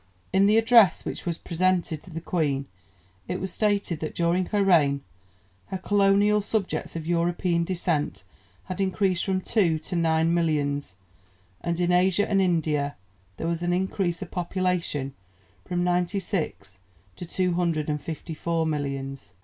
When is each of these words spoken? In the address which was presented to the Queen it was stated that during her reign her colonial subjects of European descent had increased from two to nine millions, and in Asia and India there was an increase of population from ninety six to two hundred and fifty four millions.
In 0.33 0.47
the 0.47 0.57
address 0.57 1.05
which 1.05 1.27
was 1.27 1.37
presented 1.37 2.01
to 2.01 2.09
the 2.09 2.19
Queen 2.21 2.65
it 3.27 3.39
was 3.39 3.53
stated 3.53 3.99
that 3.99 4.15
during 4.15 4.47
her 4.47 4.63
reign 4.63 5.01
her 5.67 5.77
colonial 5.77 6.41
subjects 6.41 6.95
of 6.95 7.05
European 7.05 7.63
descent 7.63 8.23
had 8.63 8.81
increased 8.81 9.23
from 9.23 9.41
two 9.41 9.77
to 9.77 9.95
nine 9.95 10.33
millions, 10.33 10.95
and 11.63 11.79
in 11.79 11.91
Asia 11.91 12.27
and 12.27 12.41
India 12.41 12.95
there 13.37 13.45
was 13.47 13.61
an 13.61 13.73
increase 13.73 14.23
of 14.23 14.31
population 14.31 15.13
from 15.65 15.83
ninety 15.83 16.19
six 16.19 16.79
to 17.15 17.23
two 17.23 17.53
hundred 17.53 17.87
and 17.87 18.01
fifty 18.01 18.33
four 18.33 18.65
millions. 18.65 19.29